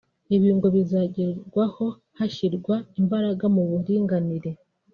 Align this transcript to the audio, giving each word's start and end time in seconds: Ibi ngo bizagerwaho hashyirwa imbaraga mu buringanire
Ibi 0.35 0.49
ngo 0.55 0.67
bizagerwaho 0.75 1.85
hashyirwa 2.17 2.75
imbaraga 2.99 3.45
mu 3.55 3.61
buringanire 3.69 4.51